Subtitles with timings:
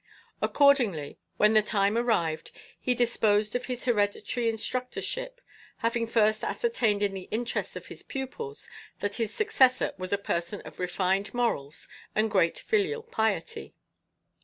[0.41, 5.39] Accordingly, when the time arrived, he disposed of his Hereditary Instructorship,
[5.77, 8.67] having first ascertained in the interests of his pupils
[8.99, 13.75] that his successor was a person of refined morals and great filial piety.